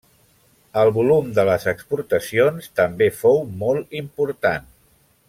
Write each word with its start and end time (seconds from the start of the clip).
El 0.83 0.89
volum 0.95 1.27
de 1.39 1.43
les 1.49 1.67
exportacions 1.73 2.71
també 2.83 3.11
fou 3.21 3.39
molt 3.63 3.97
important. 4.03 4.67